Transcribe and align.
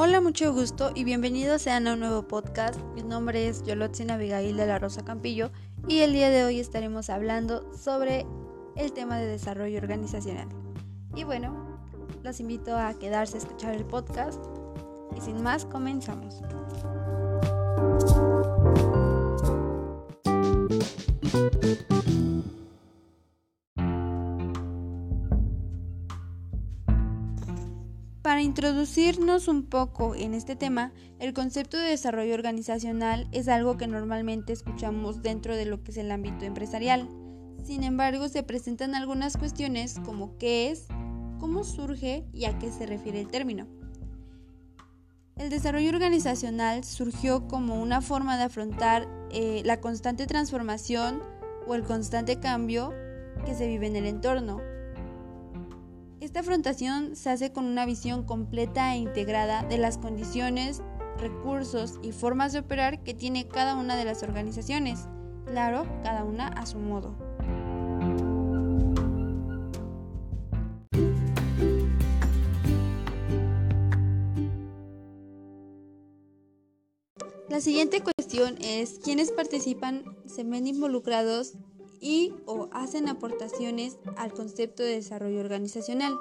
Hola, 0.00 0.20
mucho 0.20 0.52
gusto 0.52 0.92
y 0.94 1.02
bienvenidos 1.02 1.62
sean 1.62 1.88
a 1.88 1.94
un 1.94 1.98
nuevo 1.98 2.22
podcast. 2.22 2.78
Mi 2.94 3.02
nombre 3.02 3.48
es 3.48 3.64
Yolotzin 3.64 4.12
Abigail 4.12 4.56
de 4.56 4.64
la 4.64 4.78
Rosa 4.78 5.04
Campillo 5.04 5.50
y 5.88 5.98
el 5.98 6.12
día 6.12 6.30
de 6.30 6.44
hoy 6.44 6.60
estaremos 6.60 7.10
hablando 7.10 7.68
sobre 7.74 8.24
el 8.76 8.92
tema 8.92 9.18
de 9.18 9.26
desarrollo 9.26 9.76
organizacional. 9.78 10.46
Y 11.16 11.24
bueno, 11.24 11.80
los 12.22 12.38
invito 12.38 12.78
a 12.78 12.96
quedarse 12.96 13.38
a 13.38 13.40
escuchar 13.40 13.74
el 13.74 13.84
podcast 13.84 14.40
y 15.16 15.20
sin 15.20 15.42
más 15.42 15.64
comenzamos. 15.64 16.42
Para 28.38 28.46
introducirnos 28.46 29.48
un 29.48 29.64
poco 29.64 30.14
en 30.14 30.32
este 30.32 30.54
tema, 30.54 30.92
el 31.18 31.32
concepto 31.32 31.76
de 31.76 31.88
desarrollo 31.88 32.34
organizacional 32.34 33.26
es 33.32 33.48
algo 33.48 33.76
que 33.76 33.88
normalmente 33.88 34.52
escuchamos 34.52 35.22
dentro 35.22 35.56
de 35.56 35.64
lo 35.64 35.82
que 35.82 35.90
es 35.90 35.96
el 35.96 36.12
ámbito 36.12 36.44
empresarial. 36.44 37.08
Sin 37.64 37.82
embargo, 37.82 38.28
se 38.28 38.44
presentan 38.44 38.94
algunas 38.94 39.36
cuestiones 39.36 39.96
como 40.04 40.38
qué 40.38 40.70
es, 40.70 40.86
cómo 41.40 41.64
surge 41.64 42.26
y 42.32 42.44
a 42.44 42.56
qué 42.60 42.70
se 42.70 42.86
refiere 42.86 43.20
el 43.20 43.26
término. 43.26 43.66
El 45.34 45.50
desarrollo 45.50 45.88
organizacional 45.88 46.84
surgió 46.84 47.48
como 47.48 47.82
una 47.82 48.02
forma 48.02 48.36
de 48.36 48.44
afrontar 48.44 49.08
eh, 49.32 49.62
la 49.64 49.80
constante 49.80 50.26
transformación 50.26 51.24
o 51.66 51.74
el 51.74 51.82
constante 51.82 52.38
cambio 52.38 52.94
que 53.44 53.56
se 53.56 53.66
vive 53.66 53.88
en 53.88 53.96
el 53.96 54.06
entorno, 54.06 54.60
esta 56.28 56.40
afrontación 56.40 57.16
se 57.16 57.30
hace 57.30 57.52
con 57.52 57.64
una 57.64 57.86
visión 57.86 58.22
completa 58.22 58.94
e 58.94 58.98
integrada 58.98 59.62
de 59.62 59.78
las 59.78 59.96
condiciones, 59.96 60.82
recursos 61.18 61.98
y 62.02 62.12
formas 62.12 62.52
de 62.52 62.58
operar 62.58 63.02
que 63.02 63.14
tiene 63.14 63.48
cada 63.48 63.76
una 63.76 63.96
de 63.96 64.04
las 64.04 64.22
organizaciones, 64.22 65.06
claro, 65.46 65.86
cada 66.04 66.24
una 66.24 66.48
a 66.48 66.66
su 66.66 66.78
modo. 66.80 67.16
La 77.48 77.62
siguiente 77.62 78.02
cuestión 78.02 78.58
es 78.60 78.98
quiénes 79.02 79.32
participan, 79.32 80.04
se 80.26 80.44
ven 80.44 80.66
involucrados 80.66 81.54
y 82.00 82.34
o 82.46 82.68
hacen 82.72 83.08
aportaciones 83.08 83.98
al 84.16 84.32
concepto 84.32 84.82
de 84.82 84.94
desarrollo 84.94 85.40
organizacional. 85.40 86.14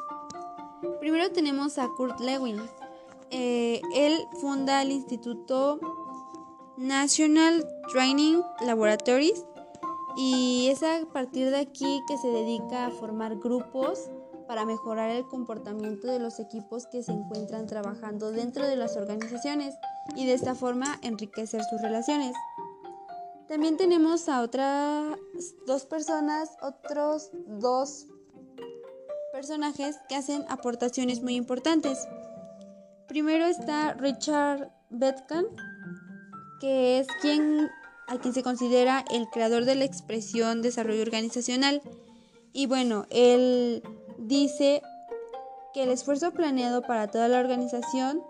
Primero 1.00 1.32
tenemos 1.32 1.78
a 1.78 1.88
Kurt 1.98 2.20
Lewin. 2.20 2.60
Eh, 3.30 3.82
él 3.96 4.18
funda 4.40 4.82
el 4.82 4.92
Instituto 4.92 5.80
National 6.78 7.66
Training 7.92 8.42
Laboratories 8.66 9.46
y 10.16 10.70
es 10.72 10.84
a 10.84 11.06
partir 11.12 11.50
de 11.50 11.58
aquí 11.58 12.02
que 12.08 12.18
se 12.18 12.28
dedica 12.28 12.88
a 12.88 12.92
formar 12.92 13.38
grupos 13.38 14.10
para 14.48 14.66
mejorar 14.66 15.10
el 15.10 15.28
comportamiento 15.28 16.08
de 16.08 16.20
los 16.20 16.40
equipos 16.40 16.88
que 16.88 17.04
se 17.04 17.12
encuentran 17.12 17.68
trabajando 17.68 18.32
dentro 18.32 18.66
de 18.66 18.78
las 18.78 18.96
organizaciones 18.96 19.76
y 20.16 20.26
de 20.26 20.34
esta 20.34 20.56
forma 20.56 20.98
enriquecer 21.02 21.62
sus 21.64 21.82
relaciones. 21.82 22.34
También 23.48 23.78
tenemos 23.78 24.28
a 24.28 24.42
otras 24.42 25.18
dos 25.66 25.86
personas, 25.86 26.50
otros 26.62 27.30
dos 27.48 28.08
personajes 29.32 29.98
que 30.10 30.16
hacen 30.16 30.44
aportaciones 30.50 31.22
muy 31.22 31.36
importantes. 31.36 32.08
Primero 33.08 33.46
está 33.46 33.94
Richard 33.94 34.70
Betkan, 34.90 35.46
que 36.60 37.00
es 37.00 37.08
quien 37.22 37.70
a 38.08 38.18
quien 38.18 38.34
se 38.34 38.42
considera 38.42 39.04
el 39.12 39.28
creador 39.30 39.66
de 39.66 39.76
la 39.76 39.86
expresión 39.86 40.62
desarrollo 40.62 41.02
organizacional. 41.02 41.82
Y 42.54 42.66
bueno, 42.66 43.06
él 43.10 43.84
dice 44.18 44.82
que 45.74 45.84
el 45.84 45.90
esfuerzo 45.90 46.32
planeado 46.32 46.82
para 46.82 47.08
toda 47.08 47.28
la 47.28 47.40
organización, 47.40 48.22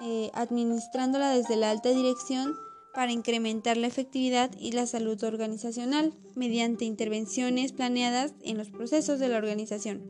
eh, 0.00 0.30
administrándola 0.34 1.30
desde 1.30 1.56
la 1.56 1.70
alta 1.70 1.90
dirección, 1.90 2.54
para 2.98 3.12
incrementar 3.12 3.76
la 3.76 3.86
efectividad 3.86 4.50
y 4.58 4.72
la 4.72 4.84
salud 4.84 5.22
organizacional 5.22 6.12
mediante 6.34 6.84
intervenciones 6.84 7.70
planeadas 7.70 8.34
en 8.42 8.58
los 8.58 8.70
procesos 8.70 9.20
de 9.20 9.28
la 9.28 9.36
organización, 9.36 10.02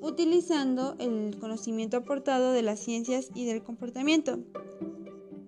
utilizando 0.00 0.94
el 1.00 1.36
conocimiento 1.40 1.96
aportado 1.96 2.52
de 2.52 2.62
las 2.62 2.78
ciencias 2.78 3.30
y 3.34 3.46
del 3.46 3.64
comportamiento. 3.64 4.38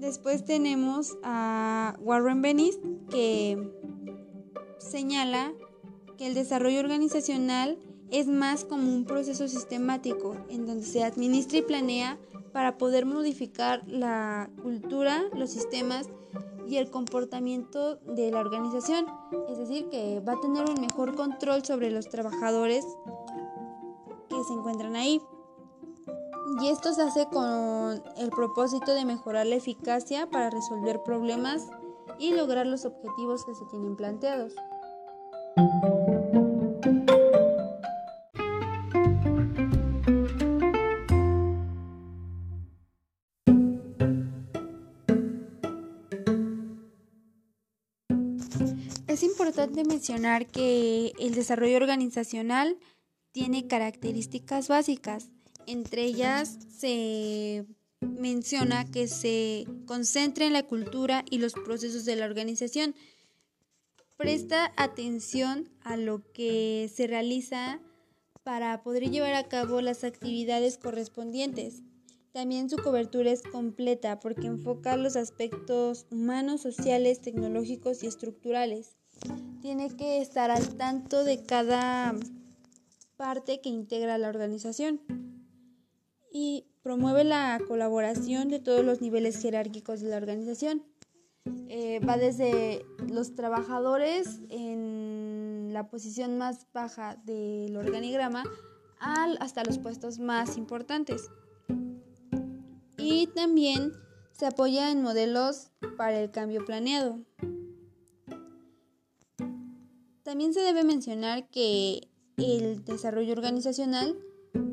Después 0.01 0.45
tenemos 0.45 1.17
a 1.23 1.97
Warren 2.01 2.43
Bennis 2.43 2.81
que 3.09 3.57
señala 4.79 5.53
que 6.19 6.27
el 6.27 6.35
desarrollo 6.35 6.81
organizacional 6.81 7.79
es 8.11 8.27
más 8.27 8.65
como 8.65 8.93
un 8.93 9.05
proceso 9.05 9.47
sistemático 9.47 10.37
en 10.51 10.67
donde 10.67 10.85
se 10.85 11.05
administra 11.05 11.59
y 11.59 11.63
planea 11.63 12.19
para 12.53 12.77
poder 12.77 13.07
modificar 13.07 13.87
la 13.87 14.51
cultura, 14.61 15.23
los 15.33 15.51
sistemas 15.51 16.09
y 16.67 16.77
el 16.77 16.91
comportamiento 16.91 17.97
de 17.97 18.31
la 18.31 18.41
organización, 18.41 19.07
es 19.49 19.59
decir, 19.59 19.89
que 19.89 20.21
va 20.21 20.35
a 20.35 20.41
tener 20.41 20.69
un 20.69 20.81
mejor 20.81 21.15
control 21.15 21.65
sobre 21.65 21.91
los 21.91 22.09
trabajadores 22.09 22.87
que 24.29 24.43
se 24.45 24.53
encuentran 24.53 24.97
ahí. 24.97 25.21
Y 26.61 26.69
esto 26.69 26.93
se 26.93 27.03
hace 27.03 27.27
con 27.27 28.03
el 28.17 28.31
propósito 28.31 28.95
de 28.95 29.05
mejorar 29.05 29.47
la 29.47 29.57
eficacia 29.57 30.29
para 30.29 30.51
resolver 30.51 31.03
problemas 31.03 31.69
y 32.19 32.35
lograr 32.35 32.67
los 32.67 32.85
objetivos 32.85 33.45
que 33.45 33.55
se 33.55 33.65
tienen 33.67 33.97
planteados. 33.97 34.55
Importante 49.73 49.89
mencionar 49.89 50.47
que 50.47 51.13
el 51.19 51.35
desarrollo 51.35 51.79
organizacional 51.79 52.79
tiene 53.33 53.67
características 53.67 54.69
básicas. 54.69 55.31
Entre 55.67 56.05
ellas 56.05 56.59
se 56.77 57.65
menciona 58.01 58.85
que 58.85 59.09
se 59.09 59.65
concentra 59.87 60.45
en 60.45 60.53
la 60.53 60.65
cultura 60.65 61.25
y 61.31 61.39
los 61.39 61.55
procesos 61.55 62.05
de 62.05 62.17
la 62.17 62.27
organización. 62.27 62.95
Presta 64.19 64.73
atención 64.77 65.71
a 65.81 65.97
lo 65.97 66.23
que 66.33 66.91
se 66.95 67.07
realiza 67.07 67.81
para 68.43 68.83
poder 68.83 69.11
llevar 69.11 69.35
a 69.35 69.49
cabo 69.49 69.81
las 69.81 70.05
actividades 70.05 70.77
correspondientes. 70.77 71.83
También 72.33 72.69
su 72.69 72.77
cobertura 72.77 73.31
es 73.31 73.43
completa 73.43 74.21
porque 74.21 74.49
enfoca 74.49 74.97
los 74.99 75.17
aspectos 75.17 76.07
humanos, 76.11 76.61
sociales, 76.61 77.23
tecnológicos 77.23 78.03
y 78.03 78.07
estructurales 78.07 78.97
tiene 79.61 79.95
que 79.97 80.21
estar 80.21 80.51
al 80.51 80.77
tanto 80.77 81.25
de 81.25 81.45
cada 81.45 82.15
parte 83.17 83.61
que 83.61 83.69
integra 83.69 84.19
la 84.19 84.29
organización 84.29 85.01
y 86.33 86.67
promueve 86.83 87.25
la 87.25 87.61
colaboración 87.69 88.49
de 88.49 88.59
todos 88.59 88.85
los 88.85 89.01
niveles 89.01 89.41
jerárquicos 89.41 90.01
de 90.01 90.11
la 90.11 90.17
organización. 90.17 90.83
Eh, 91.69 92.01
va 92.01 92.17
desde 92.17 92.85
los 93.09 93.35
trabajadores 93.35 94.41
en 94.49 95.71
la 95.73 95.89
posición 95.89 96.39
más 96.39 96.67
baja 96.73 97.17
del 97.25 97.77
organigrama 97.77 98.45
hasta 98.99 99.65
los 99.65 99.79
puestos 99.79 100.19
más 100.19 100.57
importantes. 100.57 101.31
Y 102.99 103.29
también 103.29 103.93
se 104.33 104.47
apoya 104.47 104.91
en 104.91 105.03
modelos 105.03 105.71
para 105.97 106.21
el 106.21 106.31
cambio 106.31 106.65
planeado. 106.65 107.19
También 110.33 110.55
se 110.55 110.61
debe 110.61 110.83
mencionar 110.83 111.47
que 111.51 112.09
el 112.39 112.87
desarrollo 112.87 113.35
organizacional 113.35 114.17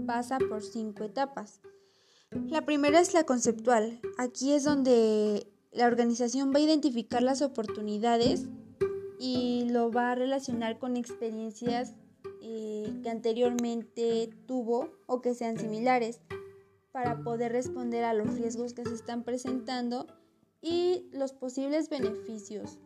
pasa 0.07 0.37
por 0.37 0.63
cinco 0.63 1.03
etapas. 1.03 1.59
La 2.47 2.65
primera 2.65 3.01
es 3.01 3.13
la 3.13 3.25
conceptual. 3.25 3.99
Aquí 4.17 4.53
es 4.53 4.63
donde 4.63 5.51
la 5.73 5.87
organización 5.87 6.53
va 6.53 6.59
a 6.59 6.61
identificar 6.61 7.21
las 7.21 7.41
oportunidades 7.41 8.45
y 9.19 9.67
lo 9.69 9.91
va 9.91 10.13
a 10.13 10.15
relacionar 10.15 10.79
con 10.79 10.95
experiencias 10.95 11.93
eh, 12.41 12.93
que 13.03 13.09
anteriormente 13.09 14.29
tuvo 14.45 14.93
o 15.07 15.21
que 15.21 15.33
sean 15.33 15.59
similares 15.59 16.21
para 16.93 17.21
poder 17.21 17.51
responder 17.51 18.05
a 18.05 18.13
los 18.13 18.33
riesgos 18.35 18.73
que 18.73 18.85
se 18.85 18.95
están 18.95 19.25
presentando 19.25 20.07
y 20.61 21.09
los 21.11 21.33
posibles 21.33 21.89
beneficios 21.89 22.77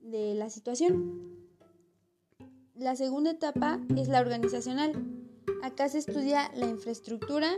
de 0.00 0.34
la 0.34 0.48
situación. 0.48 1.33
La 2.74 2.96
segunda 2.96 3.30
etapa 3.30 3.78
es 3.96 4.08
la 4.08 4.20
organizacional. 4.20 4.92
Acá 5.62 5.88
se 5.88 5.98
estudia 5.98 6.50
la 6.56 6.66
infraestructura, 6.66 7.52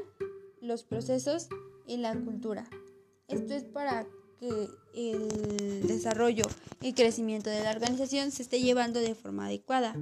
los 0.60 0.84
procesos 0.84 1.48
y 1.86 1.96
la 1.96 2.14
cultura. 2.14 2.68
Esto 3.26 3.54
es 3.54 3.64
para 3.64 4.06
que 4.38 4.68
el 4.94 5.86
desarrollo 5.86 6.44
y 6.82 6.92
crecimiento 6.92 7.48
de 7.48 7.64
la 7.64 7.70
organización 7.70 8.30
se 8.30 8.42
esté 8.42 8.60
llevando 8.60 9.00
de 9.00 9.14
forma 9.14 9.46
adecuada. 9.46 9.96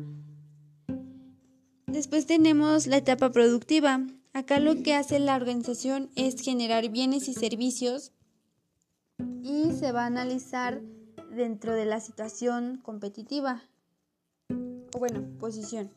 Después 1.86 2.26
tenemos 2.26 2.88
la 2.88 2.96
etapa 2.96 3.30
productiva. 3.30 4.04
Acá 4.32 4.58
lo 4.58 4.82
que 4.82 4.94
hace 4.94 5.20
la 5.20 5.36
organización 5.36 6.10
es 6.16 6.42
generar 6.42 6.88
bienes 6.88 7.28
y 7.28 7.34
servicios 7.34 8.10
y 9.44 9.70
se 9.78 9.92
va 9.92 10.02
a 10.02 10.06
analizar 10.06 10.82
dentro 11.30 11.72
de 11.72 11.84
la 11.84 12.00
situación 12.00 12.80
competitiva 12.82 13.62
bueno, 14.98 15.24
posición. 15.38 15.90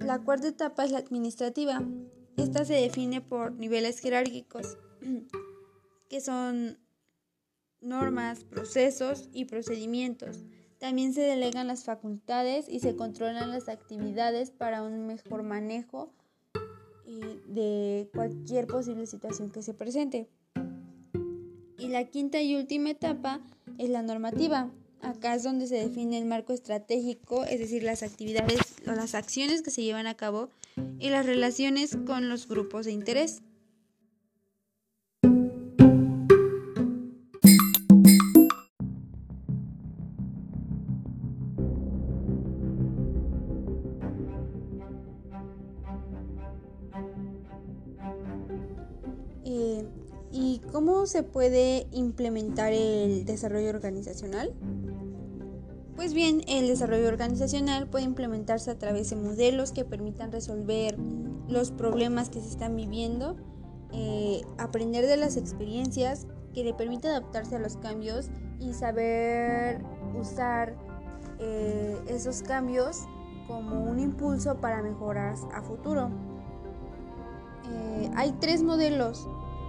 La 0.00 0.18
cuarta 0.18 0.48
etapa 0.48 0.84
es 0.84 0.90
la 0.90 0.98
administrativa. 0.98 1.82
Esta 2.36 2.64
se 2.64 2.74
define 2.74 3.20
por 3.20 3.52
niveles 3.52 4.00
jerárquicos, 4.00 4.78
que 6.08 6.20
son 6.20 6.78
normas, 7.80 8.44
procesos 8.44 9.28
y 9.32 9.44
procedimientos. 9.44 10.44
También 10.78 11.12
se 11.12 11.20
delegan 11.20 11.68
las 11.68 11.84
facultades 11.84 12.68
y 12.68 12.80
se 12.80 12.96
controlan 12.96 13.50
las 13.50 13.68
actividades 13.68 14.50
para 14.50 14.82
un 14.82 15.06
mejor 15.06 15.44
manejo 15.44 16.12
eh, 17.06 17.40
de 17.46 18.10
cualquier 18.12 18.66
posible 18.66 19.06
situación 19.06 19.50
que 19.50 19.62
se 19.62 19.74
presente. 19.74 20.28
Y 21.78 21.88
la 21.88 22.04
quinta 22.04 22.40
y 22.42 22.56
última 22.56 22.90
etapa 22.90 23.40
es 23.78 23.90
la 23.90 24.02
normativa. 24.02 24.72
Acá 25.02 25.34
es 25.34 25.42
donde 25.42 25.66
se 25.66 25.74
define 25.74 26.16
el 26.16 26.26
marco 26.26 26.52
estratégico, 26.52 27.44
es 27.44 27.58
decir, 27.58 27.82
las 27.82 28.04
actividades 28.04 28.60
o 28.86 28.92
las 28.92 29.16
acciones 29.16 29.62
que 29.62 29.72
se 29.72 29.82
llevan 29.82 30.06
a 30.06 30.14
cabo 30.14 30.48
y 31.00 31.10
las 31.10 31.26
relaciones 31.26 31.98
con 32.06 32.28
los 32.28 32.46
grupos 32.46 32.86
de 32.86 32.92
interés. 32.92 33.42
Eh, 49.44 49.84
¿Y 50.30 50.60
cómo 50.70 51.06
se 51.06 51.24
puede 51.24 51.88
implementar 51.90 52.72
el 52.72 53.24
desarrollo 53.24 53.70
organizacional? 53.70 54.54
Pues 56.02 56.14
bien, 56.14 56.40
el 56.48 56.66
desarrollo 56.66 57.06
organizacional 57.06 57.86
puede 57.86 58.02
implementarse 58.02 58.72
a 58.72 58.76
través 58.76 59.10
de 59.10 59.14
modelos 59.14 59.70
que 59.70 59.84
permitan 59.84 60.32
resolver 60.32 60.98
los 61.46 61.70
problemas 61.70 62.28
que 62.28 62.40
se 62.40 62.48
están 62.48 62.74
viviendo, 62.74 63.36
eh, 63.92 64.42
aprender 64.58 65.06
de 65.06 65.16
las 65.16 65.36
experiencias 65.36 66.26
que 66.54 66.64
le 66.64 66.74
permite 66.74 67.06
adaptarse 67.06 67.54
a 67.54 67.60
los 67.60 67.76
cambios 67.76 68.30
y 68.58 68.72
saber 68.72 69.80
usar 70.20 70.74
eh, 71.38 71.96
esos 72.08 72.42
cambios 72.42 73.02
como 73.46 73.84
un 73.84 74.00
impulso 74.00 74.56
para 74.60 74.82
mejoras 74.82 75.46
a 75.54 75.62
futuro. 75.62 76.10
hay 78.16 78.32
tres 78.40 78.64
modelos 78.64 79.28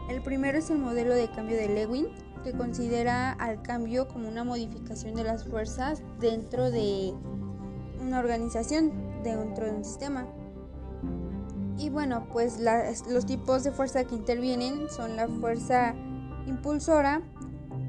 el 0.10 0.22
primero 0.22 0.58
es 0.58 0.70
el 0.70 0.80
modelo 0.80 1.14
de 1.14 1.30
cambio 1.30 1.56
de 1.56 1.70
Lewin, 1.70 2.08
que 2.44 2.52
considera 2.54 3.32
al 3.32 3.62
cambio 3.62 4.08
como 4.08 4.28
una 4.28 4.44
modificación 4.44 5.16
de 5.16 5.24
las 5.24 5.46
fuerzas 5.46 6.02
dentro 6.20 6.70
de 6.72 7.14
una 8.00 8.20
organización, 8.20 8.92
dentro 9.24 9.66
de 9.66 9.72
un 9.72 9.86
sistema. 9.86 10.28
Y 11.78 11.90
bueno, 11.90 12.28
pues 12.32 12.60
los 13.10 13.26
tipos 13.26 13.64
de 13.64 13.72
fuerza 13.72 14.04
que 14.04 14.16
intervienen 14.16 14.90
son 14.90 15.16
la 15.16 15.28
fuerza 15.28 15.96
impulsora, 16.46 17.22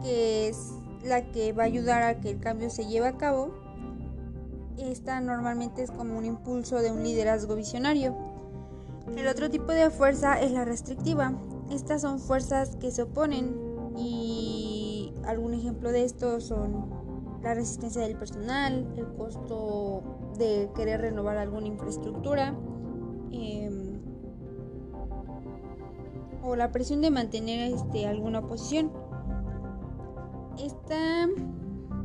que 0.03 0.49
es 0.49 0.73
la 1.05 1.31
que 1.31 1.53
va 1.53 1.65
a 1.65 1.67
ayudar 1.67 2.03
a 2.03 2.21
que 2.21 2.31
el 2.31 2.41
cambio 2.41 2.71
se 2.71 2.87
lleve 2.87 3.09
a 3.09 3.17
cabo. 3.19 3.53
Esta 4.79 5.21
normalmente 5.21 5.83
es 5.83 5.91
como 5.91 6.17
un 6.17 6.25
impulso 6.25 6.81
de 6.81 6.91
un 6.91 7.03
liderazgo 7.03 7.55
visionario. 7.57 8.17
El 9.15 9.29
otro 9.29 9.51
tipo 9.51 9.71
de 9.73 9.91
fuerza 9.91 10.41
es 10.41 10.51
la 10.51 10.65
restrictiva, 10.65 11.35
estas 11.71 12.03
son 12.03 12.19
fuerzas 12.19 12.77
que 12.77 12.91
se 12.91 13.03
oponen 13.03 13.55
y 13.97 14.44
algún 15.27 15.55
ejemplo 15.55 15.93
de 15.93 16.05
esto 16.05 16.41
son 16.41 16.91
la 17.43 17.55
resistencia 17.55 18.03
del 18.03 18.17
personal, 18.17 18.87
el 18.97 19.07
costo 19.15 20.03
de 20.39 20.71
querer 20.75 21.01
renovar 21.03 21.37
alguna 21.37 21.67
infraestructura 21.67 22.55
em, 23.31 24.01
o 26.43 26.57
la 26.57 26.73
presión 26.73 27.01
de 27.01 27.11
mantener 27.11 27.73
este, 27.73 28.07
alguna 28.07 28.47
posición. 28.47 28.91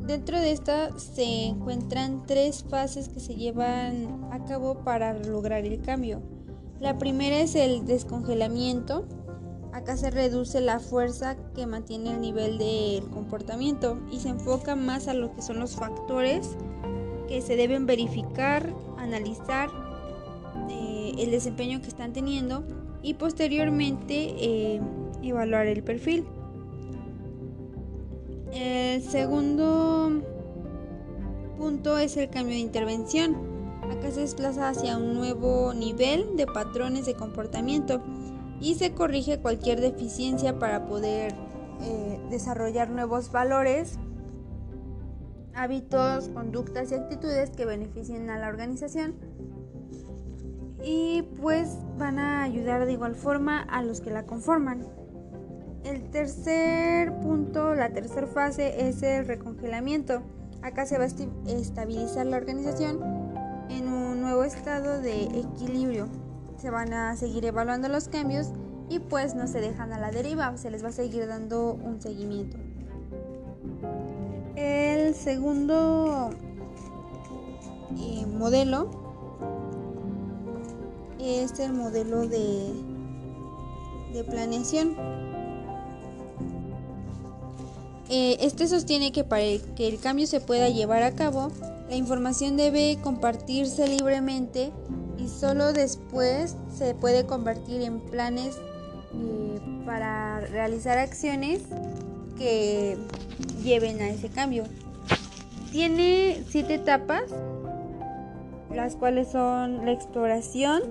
Dentro 0.09 0.39
de 0.39 0.51
esta 0.51 0.97
se 0.97 1.45
encuentran 1.45 2.25
tres 2.25 2.65
fases 2.67 3.09
que 3.09 3.19
se 3.19 3.35
llevan 3.35 4.27
a 4.31 4.43
cabo 4.43 4.83
para 4.83 5.13
lograr 5.13 5.65
el 5.65 5.83
cambio. 5.83 6.23
La 6.79 6.97
primera 6.97 7.39
es 7.39 7.53
el 7.53 7.85
descongelamiento, 7.85 9.05
Acá 9.71 9.97
se 9.97 10.09
reduce 10.09 10.61
la 10.61 10.79
fuerza 10.79 11.37
que 11.53 11.67
mantiene 11.67 12.11
el 12.11 12.21
nivel 12.21 12.57
del 12.57 13.07
comportamiento 13.09 13.99
y 14.11 14.19
se 14.19 14.29
enfoca 14.29 14.75
más 14.75 15.07
a 15.07 15.13
lo 15.13 15.33
que 15.33 15.43
son 15.43 15.59
los 15.59 15.75
factores 15.75 16.57
que 17.27 17.41
se 17.41 17.55
deben 17.55 17.85
verificar, 17.85 18.73
analizar 18.97 19.69
eh, 20.69 21.13
el 21.19 21.29
desempeño 21.29 21.81
que 21.81 21.87
están 21.87 22.13
teniendo 22.13 22.63
y 23.03 23.13
posteriormente 23.13 24.33
eh, 24.39 24.81
evaluar 25.21 25.67
el 25.67 25.83
perfil. 25.83 26.25
El 28.51 29.03
segundo 29.03 30.23
punto 31.59 31.99
es 31.99 32.17
el 32.17 32.31
cambio 32.31 32.55
de 32.55 32.61
intervención. 32.61 33.37
Acá 33.83 34.09
se 34.09 34.21
desplaza 34.21 34.69
hacia 34.69 34.97
un 34.97 35.13
nuevo 35.13 35.73
nivel 35.75 36.35
de 36.35 36.47
patrones 36.47 37.05
de 37.05 37.13
comportamiento 37.13 38.01
y 38.59 38.75
se 38.75 38.93
corrige 38.93 39.39
cualquier 39.39 39.79
deficiencia 39.81 40.59
para 40.59 40.85
poder 40.85 41.33
eh, 41.81 42.19
desarrollar 42.29 42.89
nuevos 42.89 43.31
valores, 43.31 43.97
hábitos, 45.53 46.29
conductas 46.29 46.91
y 46.91 46.95
actitudes 46.95 47.51
que 47.51 47.65
beneficien 47.65 48.29
a 48.29 48.37
la 48.37 48.47
organización 48.47 49.15
y 50.83 51.23
pues 51.41 51.77
van 51.97 52.19
a 52.19 52.43
ayudar 52.43 52.85
de 52.85 52.93
igual 52.93 53.15
forma 53.15 53.61
a 53.61 53.83
los 53.83 54.01
que 54.01 54.11
la 54.11 54.25
conforman. 54.25 54.85
El 55.83 56.09
tercer 56.09 57.13
punto, 57.19 57.73
la 57.73 57.91
tercera 57.91 58.27
fase 58.27 58.87
es 58.87 59.01
el 59.01 59.25
recongelamiento. 59.25 60.21
Acá 60.61 60.85
se 60.85 60.97
va 60.97 61.05
a 61.05 61.07
estabilizar 61.47 62.25
la 62.25 62.37
organización 62.37 62.99
en 63.69 63.87
un 63.87 64.21
nuevo 64.21 64.43
estado 64.43 65.01
de 65.01 65.23
equilibrio 65.23 66.07
se 66.59 66.69
van 66.69 66.93
a 66.93 67.15
seguir 67.15 67.45
evaluando 67.45 67.87
los 67.87 68.07
cambios 68.07 68.47
y 68.89 68.99
pues 68.99 69.35
no 69.35 69.47
se 69.47 69.61
dejan 69.61 69.93
a 69.93 69.99
la 69.99 70.11
deriva, 70.11 70.57
se 70.57 70.71
les 70.71 70.83
va 70.83 70.89
a 70.89 70.91
seguir 70.91 71.27
dando 71.27 71.73
un 71.73 72.01
seguimiento. 72.01 72.57
El 74.55 75.15
segundo 75.15 76.31
eh, 77.97 78.25
modelo 78.25 78.89
es 81.19 81.59
el 81.59 81.73
modelo 81.73 82.27
de, 82.27 82.73
de 84.13 84.23
planeación. 84.23 84.95
Eh, 88.09 88.37
este 88.41 88.67
sostiene 88.67 89.11
que 89.11 89.23
para 89.23 89.43
que 89.75 89.87
el 89.87 89.99
cambio 89.99 90.25
se 90.25 90.41
pueda 90.41 90.67
llevar 90.67 91.03
a 91.03 91.11
cabo, 91.13 91.51
la 91.89 91.95
información 91.95 92.57
debe 92.57 92.97
compartirse 93.03 93.87
libremente 93.87 94.71
solo 95.29 95.73
después 95.73 96.55
se 96.75 96.93
puede 96.93 97.25
convertir 97.25 97.81
en 97.81 97.99
planes 97.99 98.55
eh, 99.13 99.59
para 99.85 100.41
realizar 100.41 100.97
acciones 100.97 101.61
que 102.37 102.97
lleven 103.63 104.01
a 104.01 104.09
ese 104.09 104.29
cambio. 104.29 104.63
Tiene 105.71 106.43
siete 106.49 106.75
etapas, 106.75 107.23
las 108.73 108.95
cuales 108.95 109.29
son 109.31 109.85
la 109.85 109.91
exploración, 109.91 110.83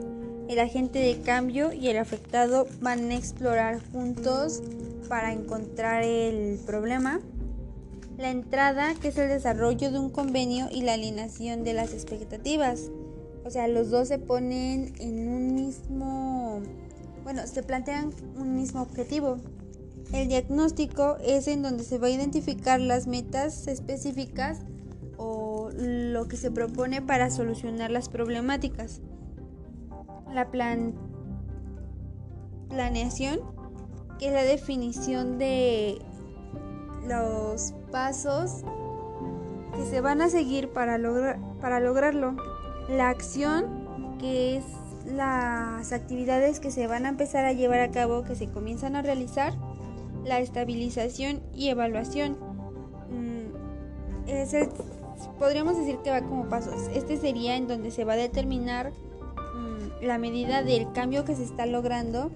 el 0.48 0.60
agente 0.60 0.98
de 0.98 1.20
cambio 1.20 1.72
y 1.72 1.88
el 1.88 1.98
afectado 1.98 2.66
van 2.80 3.10
a 3.10 3.16
explorar 3.16 3.80
juntos 3.92 4.62
para 5.08 5.32
encontrar 5.32 6.02
el 6.04 6.58
problema. 6.64 7.20
La 8.16 8.30
entrada, 8.30 8.94
que 9.00 9.08
es 9.08 9.18
el 9.18 9.28
desarrollo 9.28 9.90
de 9.90 9.98
un 9.98 10.10
convenio 10.10 10.68
y 10.70 10.82
la 10.82 10.94
alineación 10.94 11.64
de 11.64 11.72
las 11.72 11.92
expectativas. 11.92 12.90
O 13.48 13.50
sea, 13.50 13.66
los 13.66 13.88
dos 13.88 14.08
se 14.08 14.18
ponen 14.18 14.92
en 14.98 15.26
un 15.26 15.54
mismo, 15.54 16.60
bueno, 17.24 17.46
se 17.46 17.62
plantean 17.62 18.12
un 18.36 18.54
mismo 18.54 18.82
objetivo. 18.82 19.38
El 20.12 20.28
diagnóstico 20.28 21.16
es 21.24 21.48
en 21.48 21.62
donde 21.62 21.82
se 21.82 21.96
va 21.96 22.08
a 22.08 22.10
identificar 22.10 22.78
las 22.78 23.06
metas 23.06 23.66
específicas 23.66 24.58
o 25.16 25.70
lo 25.74 26.28
que 26.28 26.36
se 26.36 26.50
propone 26.50 27.00
para 27.00 27.30
solucionar 27.30 27.90
las 27.90 28.10
problemáticas. 28.10 29.00
La 30.34 30.50
plan 30.50 30.92
planeación 32.68 33.40
que 34.18 34.26
es 34.26 34.34
la 34.34 34.42
definición 34.42 35.38
de 35.38 36.02
los 37.06 37.72
pasos 37.90 38.62
que 39.74 39.86
se 39.86 40.02
van 40.02 40.20
a 40.20 40.28
seguir 40.28 40.68
para, 40.68 40.98
para 41.62 41.80
lograrlo. 41.80 42.36
La 42.88 43.10
acción, 43.10 44.16
que 44.18 44.56
es 44.56 44.64
las 45.06 45.92
actividades 45.92 46.60
que 46.60 46.70
se 46.70 46.86
van 46.86 47.06
a 47.06 47.10
empezar 47.10 47.44
a 47.44 47.52
llevar 47.52 47.80
a 47.80 47.90
cabo, 47.90 48.24
que 48.24 48.34
se 48.34 48.48
comienzan 48.48 48.96
a 48.96 49.02
realizar, 49.02 49.54
la 50.24 50.40
estabilización 50.40 51.40
y 51.54 51.68
evaluación. 51.68 52.36
Mm, 53.10 54.28
ese, 54.28 54.68
podríamos 55.38 55.76
decir 55.76 55.98
que 56.04 56.10
va 56.10 56.22
como 56.22 56.48
pasos. 56.48 56.88
Este 56.94 57.16
sería 57.16 57.56
en 57.56 57.66
donde 57.66 57.90
se 57.90 58.04
va 58.04 58.14
a 58.14 58.16
determinar 58.16 58.90
mm, 58.90 60.04
la 60.04 60.18
medida 60.18 60.62
del 60.62 60.92
cambio 60.92 61.24
que 61.24 61.34
se 61.34 61.44
está 61.44 61.66
logrando 61.66 62.30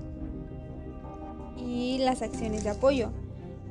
y 1.57 1.99
las 1.99 2.23
acciones 2.23 2.65
de 2.65 2.71
apoyo. 2.71 3.11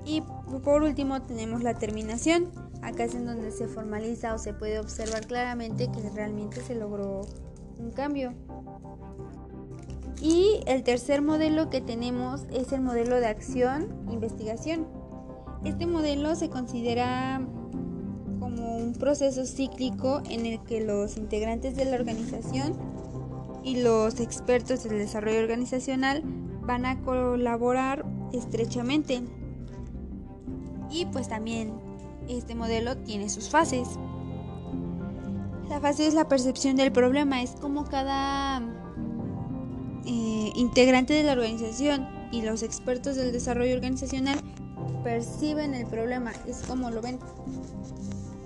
Y 0.06 0.24
por 0.64 0.84
último 0.84 1.22
tenemos 1.22 1.64
la 1.64 1.74
terminación. 1.76 2.50
Acá 2.82 3.04
es 3.04 3.16
en 3.16 3.26
donde 3.26 3.52
se 3.52 3.68
formaliza 3.68 4.34
o 4.34 4.38
se 4.38 4.54
puede 4.54 4.80
observar 4.80 5.28
claramente 5.28 5.90
que 5.92 6.10
realmente 6.10 6.62
se 6.62 6.76
logró 6.76 7.22
un 7.78 7.92
cambio. 7.92 8.34
Y 10.22 10.62
el 10.68 10.84
tercer 10.84 11.22
modelo 11.22 11.70
que 11.70 11.82
tenemos 11.82 12.46
es 12.52 12.72
el 12.72 12.82
modelo 12.82 13.20
de 13.20 13.28
acción-investigación. 13.28 14.88
Este 15.64 15.88
modelo 15.88 16.36
se 16.36 16.50
considera 16.50 17.42
como 18.40 18.78
un 18.78 18.94
proceso 18.94 19.46
cíclico 19.46 20.22
en 20.30 20.46
el 20.46 20.64
que 20.64 20.82
los 20.82 21.18
integrantes 21.18 21.76
de 21.76 21.86
la 21.86 21.96
organización 21.96 22.74
y 23.64 23.82
los 23.82 24.20
expertos 24.20 24.84
del 24.84 24.98
desarrollo 24.98 25.40
organizacional 25.40 26.24
van 26.62 26.86
a 26.86 27.00
colaborar 27.02 28.06
estrechamente. 28.34 29.22
Y 30.90 31.06
pues 31.06 31.30
también 31.30 31.91
este 32.38 32.56
modelo 32.56 32.98
tiene 32.98 33.30
sus 33.30 33.50
fases. 33.50 33.88
La 35.70 35.80
fase 35.80 36.08
es 36.08 36.14
la 36.14 36.28
percepción 36.28 36.76
del 36.76 36.92
problema, 36.92 37.42
es 37.42 37.52
como 37.52 37.86
cada 37.86 38.62
eh, 40.06 40.52
integrante 40.56 41.14
de 41.14 41.24
la 41.24 41.34
organización 41.34 42.08
y 42.32 42.42
los 42.42 42.64
expertos 42.64 43.16
del 43.16 43.32
desarrollo 43.32 43.76
organizacional 43.76 44.40
perciben 45.04 45.74
el 45.74 45.86
problema, 45.88 46.32
es 46.48 46.64
como 46.64 46.92
lo 46.92 47.02
ven. 47.02 47.20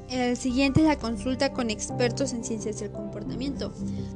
El 0.10 0.38
siguiente 0.38 0.82
es 0.82 0.88
la 0.88 0.98
consulta 0.98 1.52
con 1.52 1.70
expertos 1.70 2.34
en 2.34 2.44
ciencias 2.44 2.80
del 2.80 2.92
comportamiento. 2.92 3.74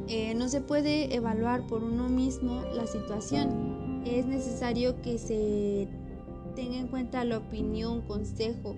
Eh, 0.07 0.33
no 0.35 0.47
se 0.47 0.61
puede 0.61 1.15
evaluar 1.15 1.65
por 1.65 1.83
uno 1.83 2.09
mismo 2.09 2.61
la 2.73 2.85
situación. 2.85 4.03
Es 4.05 4.25
necesario 4.25 5.01
que 5.01 5.17
se 5.17 5.87
tenga 6.59 6.77
en 6.77 6.87
cuenta 6.87 7.23
la 7.23 7.37
opinión, 7.37 8.01
consejo 8.01 8.75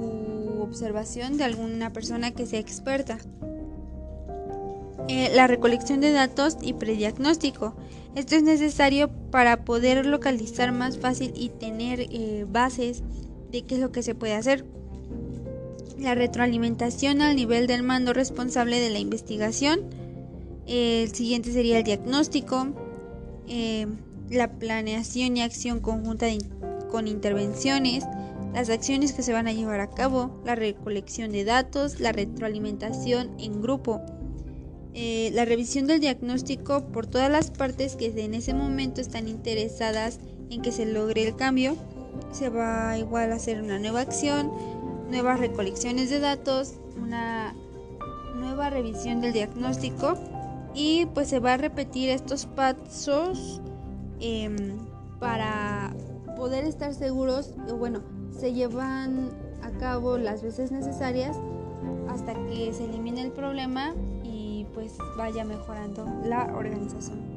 u 0.00 0.62
observación 0.62 1.36
de 1.38 1.42
alguna 1.42 1.92
persona 1.92 2.30
que 2.30 2.46
sea 2.46 2.60
experta. 2.60 3.18
Eh, 5.08 5.32
la 5.34 5.48
recolección 5.48 6.00
de 6.00 6.12
datos 6.12 6.56
y 6.62 6.74
prediagnóstico. 6.74 7.74
Esto 8.14 8.36
es 8.36 8.44
necesario 8.44 9.10
para 9.32 9.64
poder 9.64 10.06
localizar 10.06 10.70
más 10.70 10.98
fácil 10.98 11.32
y 11.34 11.48
tener 11.48 12.00
eh, 12.00 12.46
bases 12.48 13.02
de 13.50 13.62
qué 13.62 13.74
es 13.74 13.80
lo 13.80 13.90
que 13.90 14.04
se 14.04 14.14
puede 14.14 14.34
hacer. 14.34 14.64
La 15.98 16.14
retroalimentación 16.14 17.22
al 17.22 17.34
nivel 17.34 17.66
del 17.66 17.82
mando 17.82 18.12
responsable 18.12 18.78
de 18.78 18.90
la 18.90 19.00
investigación. 19.00 19.80
el 20.68 21.12
siguiente 21.12 21.52
sería 21.52 21.78
el 21.78 21.84
diagnóstico. 21.84 22.68
Eh, 23.48 23.88
la 24.30 24.52
planeación 24.52 25.36
y 25.36 25.42
acción 25.42 25.80
conjunta 25.80 26.26
con 26.90 27.08
intervenciones, 27.08 28.04
las 28.52 28.68
acciones 28.68 29.12
que 29.12 29.22
se 29.22 29.32
van 29.32 29.48
a 29.48 29.52
llevar 29.52 29.80
a 29.80 29.90
cabo, 29.90 30.40
la 30.44 30.54
recolección 30.54 31.32
de 31.32 31.44
datos, 31.44 32.00
la 32.00 32.12
retroalimentación 32.12 33.30
en 33.38 33.62
grupo. 33.62 34.00
Eh, 34.92 35.30
la 35.34 35.44
revisión 35.44 35.86
del 35.86 36.00
diagnóstico 36.00 36.84
por 36.88 37.06
todas 37.06 37.30
las 37.30 37.52
partes 37.52 37.94
que 37.94 38.06
en 38.06 38.34
ese 38.34 38.54
momento 38.54 39.00
están 39.00 39.28
interesadas 39.28 40.18
en 40.50 40.62
que 40.62 40.72
se 40.72 40.84
logre 40.84 41.26
el 41.28 41.36
cambio. 41.36 41.76
Se 42.32 42.48
va 42.48 42.98
igual 42.98 43.30
a 43.30 43.36
hacer 43.36 43.62
una 43.62 43.78
nueva 43.78 44.00
acción, 44.00 44.50
nuevas 45.08 45.38
recolecciones 45.38 46.10
de 46.10 46.18
datos, 46.18 46.74
una 47.00 47.54
nueva 48.34 48.70
revisión 48.70 49.20
del 49.20 49.32
diagnóstico 49.32 50.18
y 50.74 51.06
pues 51.06 51.28
se 51.28 51.38
va 51.38 51.54
a 51.54 51.56
repetir 51.56 52.10
estos 52.10 52.46
pasos 52.46 53.60
em, 54.20 54.76
para 55.18 55.92
poder 56.40 56.64
estar 56.64 56.94
seguros, 56.94 57.52
bueno, 57.78 58.00
se 58.30 58.54
llevan 58.54 59.28
a 59.62 59.70
cabo 59.78 60.16
las 60.16 60.42
veces 60.42 60.72
necesarias 60.72 61.36
hasta 62.08 62.32
que 62.32 62.72
se 62.72 62.86
elimine 62.86 63.20
el 63.20 63.30
problema 63.30 63.94
pues 64.74 64.96
vaya 65.16 65.44
mejorando 65.44 66.06
la 66.24 66.52
organización. 66.54 67.29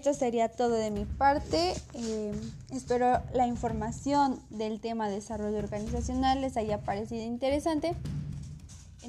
Esto 0.00 0.14
sería 0.14 0.48
todo 0.48 0.70
de 0.70 0.90
mi 0.90 1.04
parte. 1.04 1.74
Eh, 1.92 2.32
espero 2.70 3.20
la 3.34 3.46
información 3.46 4.40
del 4.48 4.80
tema 4.80 5.10
desarrollo 5.10 5.58
organizacional 5.58 6.40
les 6.40 6.56
haya 6.56 6.78
parecido 6.78 7.22
interesante. 7.22 7.94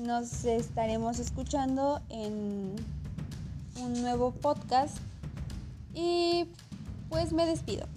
Nos 0.02 0.44
estaremos 0.44 1.20
escuchando 1.20 2.02
en 2.10 2.76
un 3.82 4.02
nuevo 4.02 4.32
podcast 4.32 4.98
y 5.94 6.48
pues 7.10 7.32
me 7.32 7.46
despido. 7.46 7.88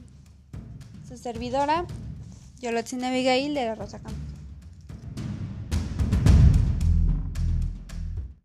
Su 1.08 1.16
servidora, 1.16 1.86
Yolotzin 2.60 3.02
Abigail 3.02 3.54
de 3.54 3.64
la 3.64 3.74
Rosa 3.74 3.98
Campos. 3.98 4.33